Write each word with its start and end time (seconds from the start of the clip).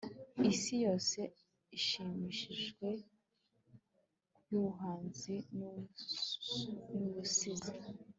isi 0.51 0.75
yose 0.85 1.19
ishimishije 1.77 2.89
yubuhanzi 4.49 5.35
nubusizi 5.57 7.73